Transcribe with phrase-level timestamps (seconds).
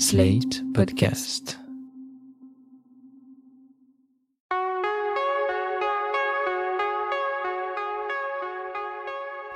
[0.00, 1.58] Slate Podcast.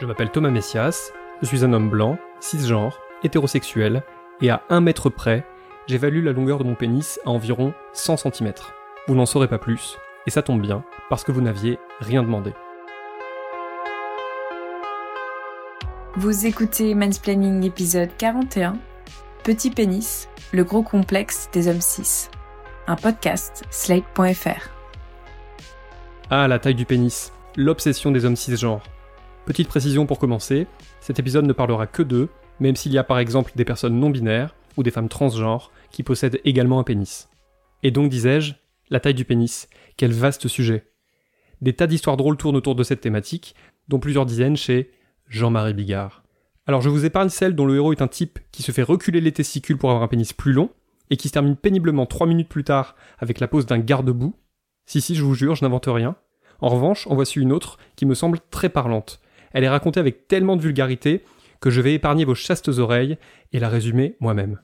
[0.01, 4.03] Je m'appelle Thomas Messias, je suis un homme blanc, cisgenre, hétérosexuel,
[4.41, 5.47] et à un mètre près,
[5.87, 8.53] j'évalue la longueur de mon pénis à environ 100 cm.
[9.07, 9.97] Vous n'en saurez pas plus,
[10.27, 12.53] et ça tombe bien, parce que vous n'aviez rien demandé.
[16.17, 18.77] Vous écoutez Mansplaining épisode 41,
[19.45, 22.29] Petit pénis, le gros complexe des hommes cis.
[22.87, 24.71] Un podcast slate.fr.
[26.31, 28.85] Ah, la taille du pénis, l'obsession des hommes cisgenres.
[29.45, 30.69] Petite précision pour commencer,
[31.01, 32.29] cet épisode ne parlera que d'eux,
[32.61, 36.05] même s'il y a par exemple des personnes non binaires ou des femmes transgenres qui
[36.05, 37.29] possèdent également un pénis.
[37.83, 38.55] Et donc, disais-je,
[38.91, 40.87] la taille du pénis, quel vaste sujet.
[41.63, 43.57] Des tas d'histoires drôles tournent autour de cette thématique,
[43.89, 44.93] dont plusieurs dizaines chez
[45.27, 46.22] Jean-Marie Bigard.
[46.67, 49.21] Alors je vous épargne celle dont le héros est un type qui se fait reculer
[49.21, 50.71] les testicules pour avoir un pénis plus long,
[51.11, 54.35] et qui se termine péniblement 3 minutes plus tard avec la pose d'un garde-boue.
[54.87, 56.17] Si si, je vous jure, je n'invente rien.
[56.61, 59.21] En revanche, en voici une autre qui me semble très parlante.
[59.53, 61.25] Elle est racontée avec tellement de vulgarité
[61.61, 63.19] que je vais épargner vos chastes oreilles
[63.53, 64.59] et la résumer moi-même.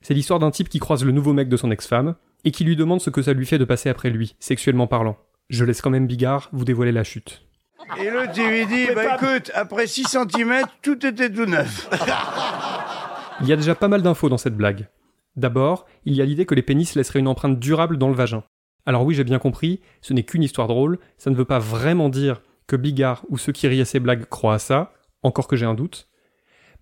[0.00, 2.76] C'est l'histoire d'un type qui croise le nouveau mec de son ex-femme et qui lui
[2.76, 5.16] demande ce que ça lui fait de passer après lui, sexuellement parlant.
[5.50, 7.47] Je laisse quand même Bigard vous dévoiler la chute.
[7.96, 11.88] Et l'autre, il lui dit, bah écoute, après 6 cm, tout était tout neuf.
[13.40, 14.88] Il y a déjà pas mal d'infos dans cette blague.
[15.36, 18.42] D'abord, il y a l'idée que les pénis laisseraient une empreinte durable dans le vagin.
[18.84, 22.08] Alors oui, j'ai bien compris, ce n'est qu'une histoire drôle, ça ne veut pas vraiment
[22.08, 24.92] dire que Bigard ou ceux qui rient à ces blagues croient à ça,
[25.22, 26.08] encore que j'ai un doute.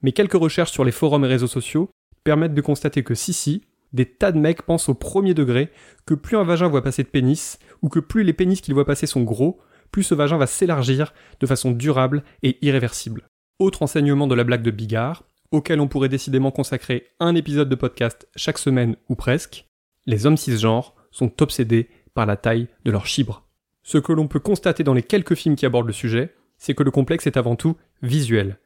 [0.03, 1.91] Mais quelques recherches sur les forums et réseaux sociaux
[2.25, 5.70] permettent de constater que si si, des tas de mecs pensent au premier degré
[6.07, 8.85] que plus un vagin voit passer de pénis, ou que plus les pénis qu'il voit
[8.85, 13.29] passer sont gros, plus ce vagin va s'élargir de façon durable et irréversible.
[13.59, 17.75] Autre enseignement de la blague de Bigard, auquel on pourrait décidément consacrer un épisode de
[17.75, 19.67] podcast chaque semaine ou presque,
[20.07, 23.47] les hommes cisgenres sont obsédés par la taille de leur chibre.
[23.83, 26.83] Ce que l'on peut constater dans les quelques films qui abordent le sujet, c'est que
[26.83, 28.58] le complexe est avant tout visuel.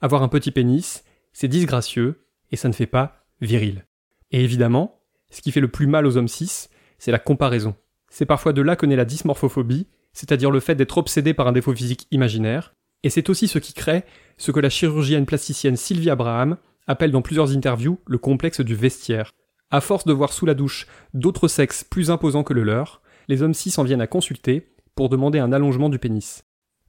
[0.00, 3.86] Avoir un petit pénis, c'est disgracieux, et ça ne fait pas viril.
[4.30, 5.00] Et évidemment,
[5.30, 7.74] ce qui fait le plus mal aux hommes cis, c'est la comparaison.
[8.08, 11.52] C'est parfois de là que naît la dysmorphophobie, c'est-à-dire le fait d'être obsédé par un
[11.52, 12.72] défaut physique imaginaire,
[13.02, 14.02] et c'est aussi ce qui crée
[14.38, 16.56] ce que la chirurgienne plasticienne Sylvie Abraham
[16.86, 19.30] appelle dans plusieurs interviews le complexe du vestiaire.
[19.70, 23.42] À force de voir sous la douche d'autres sexes plus imposants que le leur, les
[23.42, 26.44] hommes cis en viennent à consulter pour demander un allongement du pénis.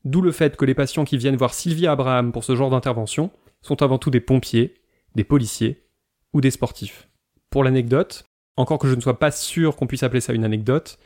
[0.06, 3.30] D'où le fait que les patients qui viennent voir Sylvie Abraham pour ce genre d'intervention
[3.62, 4.76] sont avant tout des pompiers,
[5.16, 5.84] des policiers
[6.32, 7.10] ou des sportifs.
[7.50, 8.24] Pour l'anecdote,
[8.56, 10.98] encore que je ne sois pas sûr qu'on puisse appeler ça une anecdote,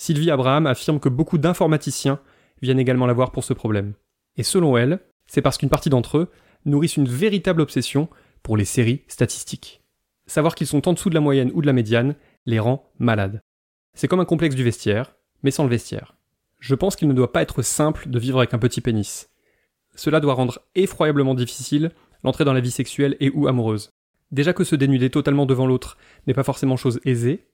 [0.00, 2.20] Sylvie Abraham affirme que beaucoup d'informaticiens
[2.62, 3.92] viennent également la voir pour ce problème.
[4.38, 6.30] Et selon elle, c'est parce qu'une partie d'entre eux
[6.64, 8.08] nourrissent une véritable obsession
[8.42, 9.82] pour les séries statistiques.
[10.26, 12.14] Savoir qu'ils sont en dessous de la moyenne ou de la médiane
[12.46, 13.42] les rend malades.
[13.92, 16.16] C'est comme un complexe du vestiaire, mais sans le vestiaire.
[16.60, 19.28] Je pense qu'il ne doit pas être simple de vivre avec un petit pénis.
[19.96, 21.90] Cela doit rendre effroyablement difficile
[22.24, 23.90] l'entrée dans la vie sexuelle et ou amoureuse.
[24.30, 27.49] Déjà que se dénuder totalement devant l'autre n'est pas forcément chose aisée,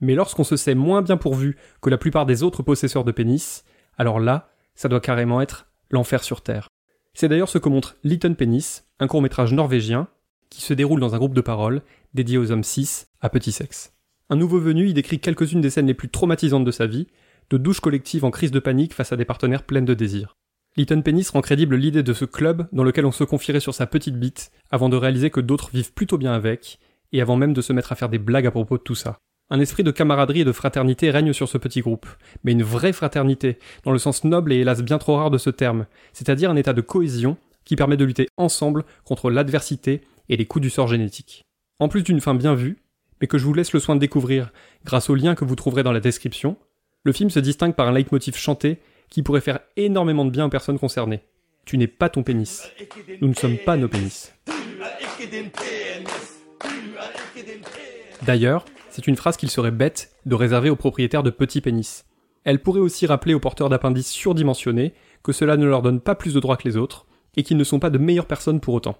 [0.00, 3.64] mais lorsqu'on se sait moins bien pourvu que la plupart des autres possesseurs de pénis,
[3.96, 6.68] alors là, ça doit carrément être l'enfer sur Terre.
[7.14, 10.08] C'est d'ailleurs ce que montre Little Penis, un court-métrage norvégien,
[10.50, 11.82] qui se déroule dans un groupe de paroles
[12.12, 13.92] dédié aux hommes cis à petit sexe.
[14.30, 17.06] Un nouveau venu y décrit quelques-unes des scènes les plus traumatisantes de sa vie,
[17.50, 20.34] de douches collectives en crise de panique face à des partenaires pleines de désirs.
[20.76, 23.86] Little Penis rend crédible l'idée de ce club dans lequel on se confierait sur sa
[23.86, 26.80] petite bite avant de réaliser que d'autres vivent plutôt bien avec,
[27.12, 29.18] et avant même de se mettre à faire des blagues à propos de tout ça.
[29.50, 32.06] Un esprit de camaraderie et de fraternité règne sur ce petit groupe,
[32.44, 35.50] mais une vraie fraternité, dans le sens noble et hélas bien trop rare de ce
[35.50, 40.00] terme, c'est-à-dire un état de cohésion qui permet de lutter ensemble contre l'adversité
[40.30, 41.44] et les coups du sort génétique.
[41.78, 42.78] En plus d'une fin bien vue,
[43.20, 44.50] mais que je vous laisse le soin de découvrir
[44.84, 46.56] grâce au lien que vous trouverez dans la description,
[47.04, 48.78] le film se distingue par un leitmotiv chanté
[49.10, 51.20] qui pourrait faire énormément de bien aux personnes concernées.
[51.66, 52.70] Tu n'es pas ton pénis.
[53.20, 54.32] Nous ne sommes pas nos pénis.
[58.22, 58.64] D'ailleurs,
[58.94, 62.04] c'est une phrase qu'il serait bête de réserver aux propriétaires de petits pénis.
[62.44, 64.94] Elle pourrait aussi rappeler aux porteurs d'appendices surdimensionnés
[65.24, 67.04] que cela ne leur donne pas plus de droits que les autres,
[67.34, 68.96] et qu'ils ne sont pas de meilleures personnes pour autant.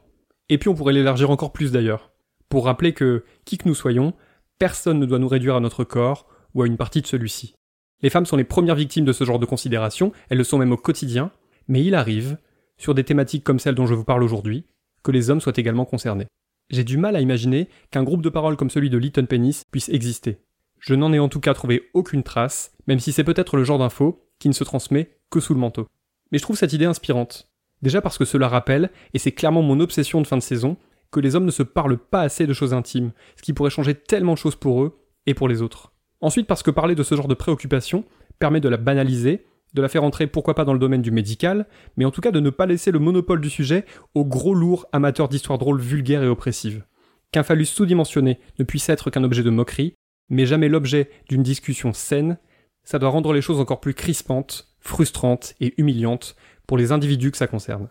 [0.48, 2.10] Et puis on pourrait l'élargir encore plus d'ailleurs,
[2.48, 4.14] pour rappeler que, qui que nous soyons,
[4.58, 7.54] personne ne doit nous réduire à notre corps ou à une partie de celui-ci.
[8.02, 10.72] Les femmes sont les premières victimes de ce genre de considération, elles le sont même
[10.72, 11.30] au quotidien,
[11.68, 12.38] mais il arrive,
[12.78, 14.66] sur des thématiques comme celle dont je vous parle aujourd'hui,
[15.04, 16.26] que les hommes soient également concernés.
[16.74, 19.88] J'ai du mal à imaginer qu'un groupe de paroles comme celui de Little Penis puisse
[19.90, 20.38] exister.
[20.80, 23.78] Je n'en ai en tout cas trouvé aucune trace, même si c'est peut-être le genre
[23.78, 25.86] d'info qui ne se transmet que sous le manteau.
[26.32, 27.48] Mais je trouve cette idée inspirante.
[27.80, 30.76] Déjà parce que cela rappelle, et c'est clairement mon obsession de fin de saison,
[31.12, 33.94] que les hommes ne se parlent pas assez de choses intimes, ce qui pourrait changer
[33.94, 35.92] tellement de choses pour eux et pour les autres.
[36.20, 38.04] Ensuite parce que parler de ce genre de préoccupation
[38.40, 41.66] permet de la banaliser, de la faire entrer pourquoi pas dans le domaine du médical,
[41.96, 43.84] mais en tout cas de ne pas laisser le monopole du sujet
[44.14, 46.84] aux gros lourds amateurs d'histoires drôles vulgaires et oppressives.
[47.32, 49.94] Qu'un phallus sous-dimensionné ne puisse être qu'un objet de moquerie,
[50.28, 52.38] mais jamais l'objet d'une discussion saine,
[52.84, 56.36] ça doit rendre les choses encore plus crispantes, frustrantes et humiliantes
[56.66, 57.88] pour les individus que ça concerne.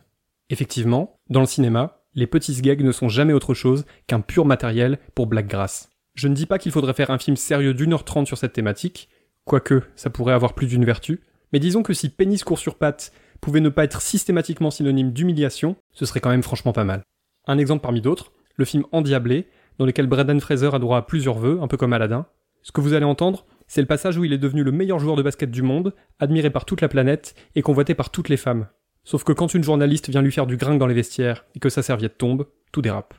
[0.49, 4.99] Effectivement, dans le cinéma, les petits gags ne sont jamais autre chose qu'un pur matériel
[5.15, 5.89] pour blague grasse.
[6.13, 8.53] Je ne dis pas qu'il faudrait faire un film sérieux d'une heure trente sur cette
[8.53, 9.09] thématique,
[9.45, 11.21] quoique ça pourrait avoir plus d'une vertu,
[11.53, 15.75] mais disons que si pénis court sur pattes pouvait ne pas être systématiquement synonyme d'humiliation,
[15.93, 17.03] ce serait quand même franchement pas mal.
[17.47, 19.47] Un exemple parmi d'autres, le film Endiablé,
[19.77, 22.25] dans lequel Brendan Fraser a droit à plusieurs vœux, un peu comme Aladdin.
[22.63, 25.15] Ce que vous allez entendre, c'est le passage où il est devenu le meilleur joueur
[25.15, 28.67] de basket du monde, admiré par toute la planète et convoité par toutes les femmes.
[29.03, 31.69] Sauf que quand une journaliste vient lui faire du gringue dans les vestiaires et que
[31.69, 33.13] sa serviette tombe, tout dérape.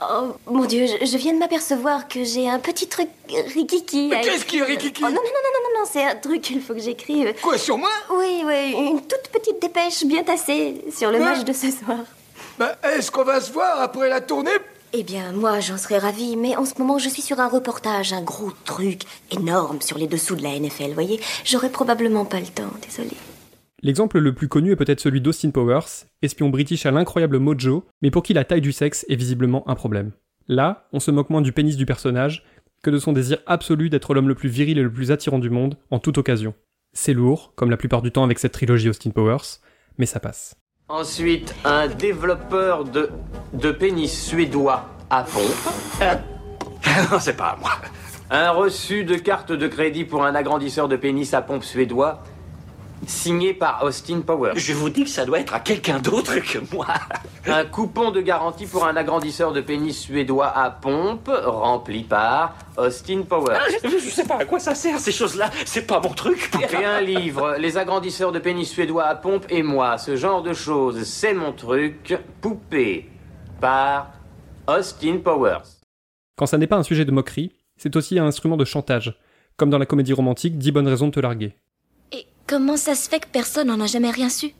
[0.00, 3.08] Oh mon dieu, je, je viens de m'apercevoir que j'ai un petit truc
[3.54, 4.08] rikiki.
[4.08, 5.02] Mais qu'est-ce qui est rikiki?
[5.04, 7.34] Oh non, non, non, non, c'est un truc qu'il faut que j'écrive.
[7.42, 7.90] Quoi, sur moi?
[8.10, 11.98] Oui, oui, une toute petite dépêche bien tassée sur le match de ce soir.
[12.58, 14.50] Bah, est-ce qu'on va se voir après la tournée?
[14.92, 18.12] Eh bien, moi, j'en serais ravie, mais en ce moment, je suis sur un reportage,
[18.12, 19.02] un gros truc
[19.32, 21.20] énorme sur les dessous de la NFL, voyez?
[21.44, 23.16] J'aurais probablement pas le temps, désolée.
[23.82, 28.10] L'exemple le plus connu est peut-être celui d'Austin Powers, espion british à l'incroyable mojo, mais
[28.10, 30.12] pour qui la taille du sexe est visiblement un problème.
[30.46, 32.44] Là, on se moque moins du pénis du personnage
[32.84, 35.50] que de son désir absolu d'être l'homme le plus viril et le plus attirant du
[35.50, 36.54] monde en toute occasion.
[36.92, 39.58] C'est lourd, comme la plupart du temps avec cette trilogie Austin Powers,
[39.98, 40.54] mais ça passe.
[40.88, 43.08] Ensuite, un développeur de,
[43.54, 46.00] de pénis suédois à pompe.
[47.10, 47.70] Non, c'est pas à moi.
[48.30, 52.22] Un reçu de carte de crédit pour un agrandisseur de pénis à pompe suédois
[53.08, 54.52] signé par Austin Powers.
[54.56, 56.86] Je vous dis que ça doit être à quelqu'un d'autre que moi.
[57.46, 63.22] Un coupon de garantie pour un agrandisseur de pénis suédois à pompe rempli par Austin
[63.28, 63.58] Powers.
[63.82, 65.50] Je, je sais pas à quoi ça sert ces choses-là.
[65.64, 66.50] C'est pas mon truc.
[66.72, 70.52] Et un livre, Les agrandisseurs de pénis suédois à pompe et moi, ce genre de
[70.52, 73.10] choses, c'est mon truc, poupée,
[73.60, 74.10] par
[74.68, 75.62] Austin Powers.
[76.36, 79.18] Quand ça n'est pas un sujet de moquerie, c'est aussi un instrument de chantage,
[79.56, 81.54] comme dans la comédie romantique 10 bonnes raisons de te larguer.
[82.46, 84.54] Comment ça se fait que personne n'en a jamais rien su?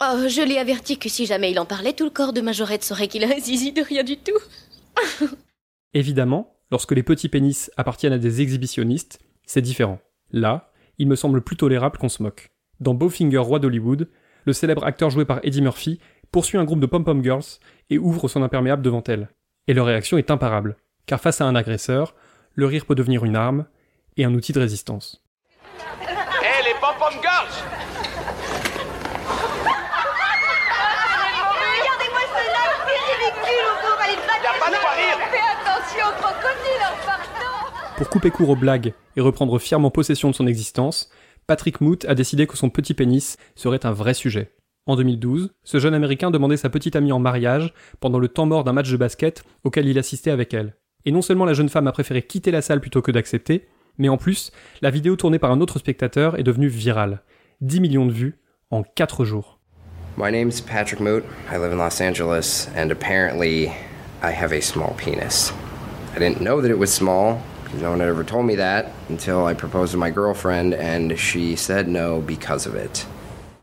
[0.00, 2.82] Oh, je l'ai averti que si jamais il en parlait, tout le corps de Majorette
[2.82, 4.38] saurait qu'il a un zizi de rien du tout.
[5.94, 10.00] Évidemment, lorsque les petits pénis appartiennent à des exhibitionnistes, c'est différent.
[10.32, 12.50] Là, il me semble plus tolérable qu'on se moque.
[12.80, 14.08] Dans Bowfinger, roi d'Hollywood,
[14.44, 16.00] le célèbre acteur joué par Eddie Murphy
[16.32, 17.44] poursuit un groupe de pom-pom girls
[17.90, 19.28] et ouvre son imperméable devant elles.
[19.68, 20.76] Et leur réaction est imparable,
[21.06, 22.16] car face à un agresseur,
[22.54, 23.66] le rire peut devenir une arme
[24.16, 25.22] et un outil de résistance.
[26.00, 27.52] Hé, les pom-pom girls
[31.62, 36.04] Regardez-moi cela, c'est ridicule, on peut aller Y a pas de quoi rire Fais attention
[36.08, 37.60] au crocodile, en partant
[38.02, 41.08] Pour couper court aux blagues et reprendre fièrement possession de son existence,
[41.46, 44.50] Patrick Moot a décidé que son petit pénis serait un vrai sujet.
[44.86, 48.64] En 2012, ce jeune américain demandait sa petite amie en mariage pendant le temps mort
[48.64, 50.74] d'un match de basket auquel il assistait avec elle.
[51.04, 53.68] Et non seulement la jeune femme a préféré quitter la salle plutôt que d'accepter,
[53.98, 54.50] mais en plus,
[54.80, 57.22] la vidéo tournée par un autre spectateur est devenue virale.
[57.60, 58.40] 10 millions de vues
[58.72, 59.60] en 4 jours.
[60.18, 61.22] My name's Patrick Moot.
[61.52, 63.68] I live in Los Angeles, and apparently,
[64.24, 65.52] I have a small penis.
[66.16, 67.38] I didn't know that it was small,
[67.80, 71.56] no one had ever told me that until I proposed to my girlfriend, and she
[71.56, 73.06] said no because of it.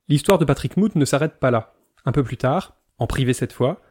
[0.07, 1.73] L'histoire de Patrick Moot ne s'arrête pas là.
[2.05, 3.81] Un peu plus tard, en privé cette fois,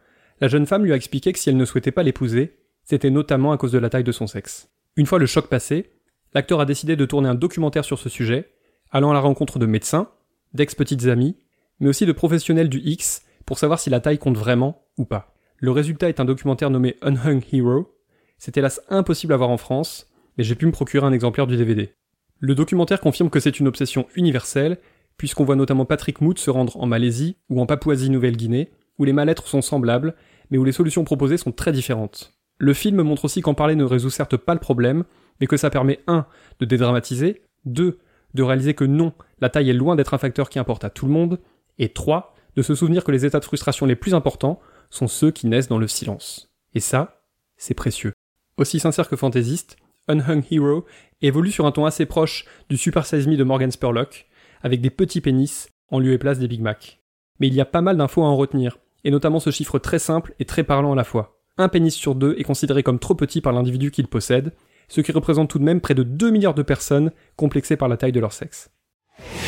[0.40, 3.52] la jeune femme lui a expliqué que si elle ne souhaitait pas l'épouser, c'était notamment
[3.52, 4.69] à cause de la taille de son sexe.
[4.97, 5.92] Une fois le choc passé,
[6.35, 8.50] l'acteur a décidé de tourner un documentaire sur ce sujet,
[8.90, 10.09] allant à la rencontre de médecins,
[10.54, 11.37] d'ex-petites amies,
[11.81, 15.35] mais aussi de professionnels du X pour savoir si la taille compte vraiment ou pas.
[15.59, 17.95] Le résultat est un documentaire nommé Unhung Hero.
[18.38, 20.08] C'est hélas impossible à voir en France,
[20.38, 21.92] mais j'ai pu me procurer un exemplaire du DVD.
[22.38, 24.78] Le documentaire confirme que c'est une obsession universelle,
[25.16, 29.49] puisqu'on voit notamment Patrick Moot se rendre en Malaisie ou en Papouasie-Nouvelle-Guinée, où les mal-être
[29.49, 30.14] sont semblables,
[30.50, 32.33] mais où les solutions proposées sont très différentes.
[32.59, 35.04] Le film montre aussi qu'en parler ne résout certes pas le problème,
[35.40, 36.26] mais que ça permet 1.
[36.61, 37.99] de dédramatiser, 2.
[38.35, 41.07] de réaliser que non, la taille est loin d'être un facteur qui importe à tout
[41.07, 41.40] le monde,
[41.78, 42.35] et 3.
[42.57, 45.68] de se souvenir que les états de frustration les plus importants sont ceux qui naissent
[45.68, 46.50] dans le silence.
[46.75, 47.23] Et ça,
[47.57, 48.12] c'est précieux.
[48.57, 49.76] Aussi sincère que fantaisiste,
[50.09, 50.87] Unhung Hero
[51.21, 54.27] évolue sur un ton assez proche du Super Size Me de Morgan Spurlock,
[54.62, 57.00] avec des petits pénis en lieu et place des Big Mac.
[57.41, 59.99] Mais il y a pas mal d'infos à en retenir, et notamment ce chiffre très
[59.99, 61.38] simple et très parlant à la fois.
[61.59, 64.53] Un pénis sur deux est considéré comme trop petit par l'individu qu'il possède,
[64.88, 67.97] ce qui représente tout de même près de 2 milliards de personnes complexées par la
[67.97, 68.71] taille de leur sexe.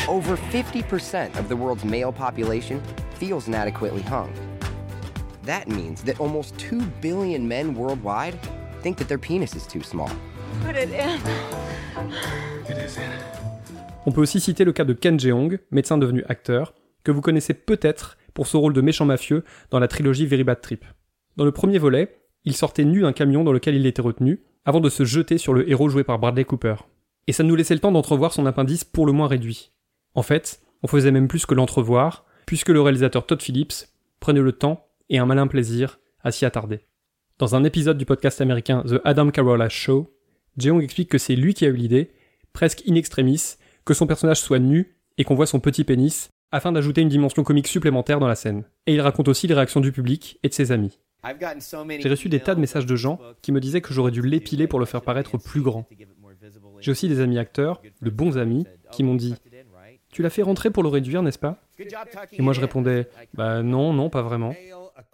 [0.09, 2.81] Over 50% of the world's male population
[3.19, 4.29] feels inadequately hung.
[5.47, 8.35] That means that almost 2 billion men worldwide
[8.83, 10.11] think that their penis is too small.
[14.07, 16.75] On peut aussi citer le cas de Ken Jeong, médecin devenu acteur,
[17.05, 20.61] que vous connaissez peut-être pour son rôle de méchant mafieux dans la trilogie Very Bad
[20.61, 20.85] Trip.
[21.37, 24.81] Dans le premier volet, il sortait nu d'un camion dans lequel il était retenu, avant
[24.81, 26.77] de se jeter sur le héros joué par Bradley Cooper.
[27.27, 29.73] Et ça nous laissait le temps d'entrevoir son appendice pour le moins réduit.
[30.15, 33.89] En fait, on faisait même plus que l'entrevoir, puisque le réalisateur Todd Phillips
[34.19, 36.81] prenait le temps et un malin plaisir à s'y attarder.
[37.39, 40.13] Dans un épisode du podcast américain The Adam Carolla Show,
[40.59, 42.11] Jeong explique que c'est lui qui a eu l'idée,
[42.53, 46.73] presque in extremis, que son personnage soit nu et qu'on voit son petit pénis, afin
[46.73, 48.65] d'ajouter une dimension comique supplémentaire dans la scène.
[48.87, 50.99] Et il raconte aussi les réactions du public et de ses amis.
[52.01, 54.67] J'ai reçu des tas de messages de gens qui me disaient que j'aurais dû l'épiler
[54.67, 55.87] pour le faire paraître plus grand.
[56.81, 59.35] J'ai aussi des amis acteurs, de bons amis, qui m'ont dit
[60.11, 61.63] Tu l'as fait rentrer pour le réduire, n'est-ce pas?
[62.33, 64.55] Et moi je répondais Bah non, non, pas vraiment.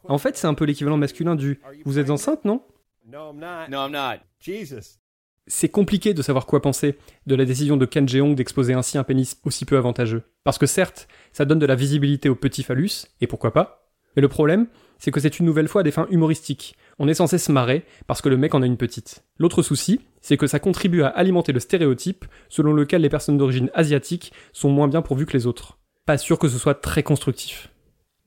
[0.05, 2.63] En fait, c'est un peu l'équivalent masculin du Vous êtes enceinte, non?
[5.49, 9.05] C'est compliqué de savoir quoi penser de la décision de Ken Jeong d'exposer ainsi un
[9.05, 10.23] pénis aussi peu avantageux.
[10.43, 13.87] Parce que certes, ça donne de la visibilité au petit phallus, et pourquoi pas,
[14.17, 14.67] mais le problème,
[14.99, 16.77] c'est que c'est une nouvelle fois des fins humoristiques.
[16.99, 19.25] On est censé se marrer parce que le mec en a une petite.
[19.39, 23.71] L'autre souci, c'est que ça contribue à alimenter le stéréotype selon lequel les personnes d'origine
[23.75, 25.79] asiatique sont moins bien pourvues que les autres.
[26.07, 27.69] Pas sûr que ce soit très constructif.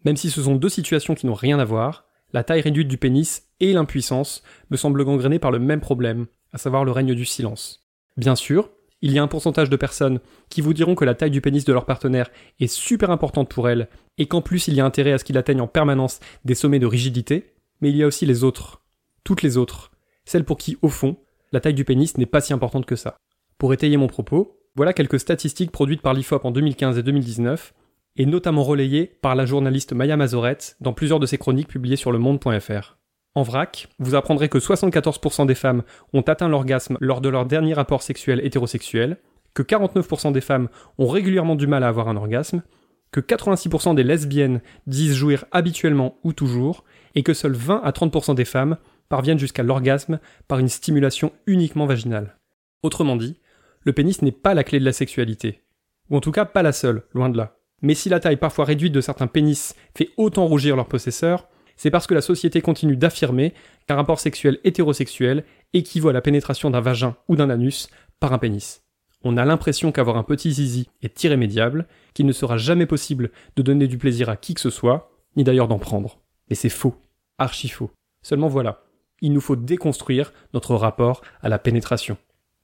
[0.06, 2.98] Même si ce sont deux situations qui n'ont rien à voir, la taille réduite du
[2.98, 7.26] pénis et l'impuissance me semblent gangrénées par le même problème, à savoir le règne du
[7.26, 7.86] silence.
[8.18, 8.70] Bien sûr,
[9.02, 11.64] il y a un pourcentage de personnes qui vous diront que la taille du pénis
[11.64, 12.30] de leur partenaire
[12.60, 13.88] est super importante pour elles,
[14.18, 16.80] et qu'en plus il y a intérêt à ce qu'il atteigne en permanence des sommets
[16.80, 18.82] de rigidité, mais il y a aussi les autres.
[19.24, 19.92] Toutes les autres.
[20.26, 21.18] Celles pour qui, au fond,
[21.52, 23.18] la taille du pénis n'est pas si importante que ça.
[23.58, 27.74] Pour étayer mon propos, voilà quelques statistiques produites par l'IFOP en 2015 et 2019,
[28.18, 32.12] et notamment relayées par la journaliste Maya Mazoret dans plusieurs de ses chroniques publiées sur
[32.12, 32.99] le monde.fr.
[33.36, 35.84] En vrac, vous apprendrez que 74% des femmes
[36.14, 39.18] ont atteint l'orgasme lors de leur dernier rapport sexuel hétérosexuel,
[39.54, 42.64] que 49% des femmes ont régulièrement du mal à avoir un orgasme,
[43.12, 46.84] que 86% des lesbiennes disent jouir habituellement ou toujours,
[47.16, 48.78] et que seuls 20 à 30% des femmes
[49.10, 52.38] parviennent jusqu'à l'orgasme par une stimulation uniquement vaginale.
[52.84, 53.40] Autrement dit,
[53.84, 55.64] le pénis n'est pas la clé de la sexualité.
[56.10, 57.58] Ou en tout cas pas la seule, loin de là.
[57.82, 61.48] Mais si la taille parfois réduite de certains pénis fait autant rougir leurs possesseurs,
[61.80, 63.54] c'est parce que la société continue d'affirmer
[63.88, 67.88] qu'un rapport sexuel hétérosexuel équivaut à la pénétration d'un vagin ou d'un anus
[68.20, 68.84] par un pénis.
[69.24, 73.62] On a l'impression qu'avoir un petit zizi est irrémédiable, qu'il ne sera jamais possible de
[73.62, 76.20] donner du plaisir à qui que ce soit, ni d'ailleurs d'en prendre.
[76.50, 76.96] Mais c'est faux,
[77.38, 77.92] archi faux.
[78.24, 78.84] Seulement voilà,
[79.22, 82.18] il nous faut déconstruire notre rapport à la pénétration.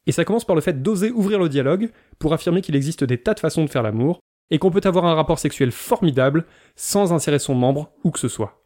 [0.07, 3.21] Et ça commence par le fait d'oser ouvrir le dialogue pour affirmer qu'il existe des
[3.21, 4.19] tas de façons de faire l'amour,
[4.51, 6.45] et qu'on peut avoir un rapport sexuel formidable
[6.75, 8.64] sans insérer son membre où que ce soit.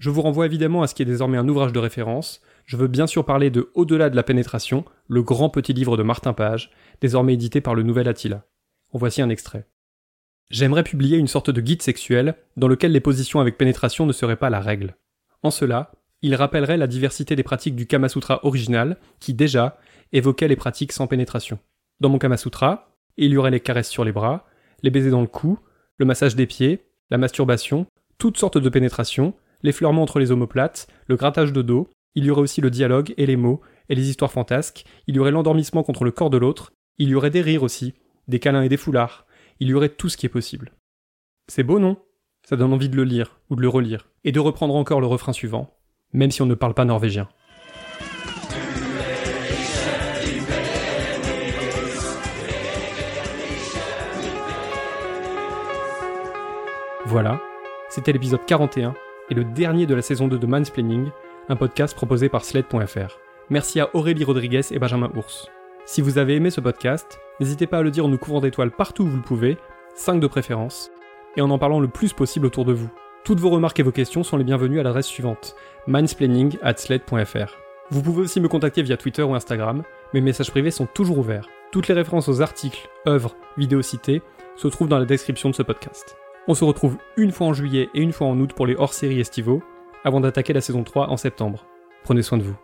[0.00, 2.40] Je vous renvoie évidemment à ce qui est désormais un ouvrage de référence.
[2.64, 6.02] Je veux bien sûr parler de Au-delà de la pénétration, le grand petit livre de
[6.02, 6.70] Martin Page,
[7.02, 8.46] désormais édité par le Nouvel Attila.
[8.94, 9.66] En voici un extrait.
[10.48, 14.36] J'aimerais publier une sorte de guide sexuel dans lequel les positions avec pénétration ne seraient
[14.36, 14.96] pas la règle.
[15.42, 15.92] En cela,
[16.22, 19.76] il rappellerait la diversité des pratiques du Kama Sutra original qui déjà
[20.12, 21.58] évoquait les pratiques sans pénétration.
[22.00, 24.46] Dans mon Kama Sutra, il y aurait les caresses sur les bras,
[24.82, 25.58] les baisers dans le cou,
[25.98, 31.16] le massage des pieds, la masturbation, toutes sortes de pénétrations, l'effleurement entre les omoplates, le
[31.16, 34.32] grattage de dos, il y aurait aussi le dialogue et les mots, et les histoires
[34.32, 37.62] fantasques, il y aurait l'endormissement contre le corps de l'autre, il y aurait des rires
[37.62, 37.94] aussi,
[38.28, 39.26] des câlins et des foulards,
[39.58, 40.72] il y aurait tout ce qui est possible.
[41.48, 41.96] C'est beau, non?
[42.48, 45.06] Ça donne envie de le lire, ou de le relire, et de reprendre encore le
[45.06, 45.74] refrain suivant,
[46.12, 47.28] même si on ne parle pas norvégien.
[57.06, 57.40] Voilà,
[57.88, 58.94] c'était l'épisode 41
[59.30, 61.10] et le dernier de la saison 2 de Mansplaining,
[61.48, 63.18] un podcast proposé par Sled.fr.
[63.48, 65.48] Merci à Aurélie Rodriguez et Benjamin Ours.
[65.86, 68.70] Si vous avez aimé ce podcast, n'hésitez pas à le dire en nous couvrant d'étoiles
[68.70, 69.56] partout où vous le pouvez,
[69.94, 70.90] 5 de préférence,
[71.36, 72.90] et en en parlant le plus possible autour de vous.
[73.24, 75.54] Toutes vos remarques et vos questions sont les bienvenues à l'adresse suivante
[75.86, 77.56] mansplaining at sled.fr.
[77.90, 79.82] Vous pouvez aussi me contacter via Twitter ou Instagram,
[80.14, 81.48] mes messages privés sont toujours ouverts.
[81.72, 84.22] Toutes les références aux articles, œuvres, vidéos citées
[84.56, 86.19] se trouvent dans la description de ce podcast.
[86.48, 89.20] On se retrouve une fois en juillet et une fois en août pour les hors-séries
[89.20, 89.62] estivaux,
[90.04, 91.66] avant d'attaquer la saison 3 en septembre.
[92.02, 92.56] Prenez soin de vous.